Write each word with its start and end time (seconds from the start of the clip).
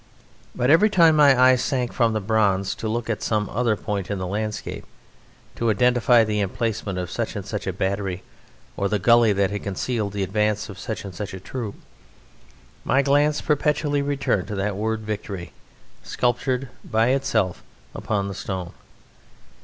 But 0.55 0.71
every 0.71 0.89
time 0.89 1.15
my 1.15 1.39
eyes 1.39 1.61
sank 1.61 1.93
from 1.93 2.13
the 2.13 2.19
bronze, 2.19 2.73
to 2.73 2.87
look 2.89 3.07
at 3.07 3.21
some 3.21 3.47
other 3.51 3.75
point 3.75 4.09
in 4.09 4.17
the 4.17 4.25
landscape 4.25 4.83
to 5.57 5.69
identify 5.69 6.23
the 6.23 6.39
emplacement 6.41 6.97
of 6.97 7.11
such 7.11 7.35
and 7.35 7.45
such 7.45 7.67
a 7.67 7.71
battery 7.71 8.23
or 8.75 8.89
the 8.89 8.97
gully 8.97 9.31
that 9.33 9.51
had 9.51 9.61
concealed 9.61 10.13
the 10.13 10.23
advance 10.23 10.69
of 10.69 10.79
such 10.79 11.05
and 11.05 11.13
such 11.13 11.35
a 11.35 11.39
troop, 11.39 11.75
my 12.83 13.03
glance 13.03 13.41
perpetually 13.41 14.01
returned 14.01 14.47
to 14.47 14.55
that 14.55 14.75
word 14.75 15.01
"VICTORY," 15.01 15.51
sculptured 16.01 16.69
by 16.83 17.09
itself 17.09 17.61
upon 17.93 18.27
the 18.27 18.33
stone. 18.33 18.71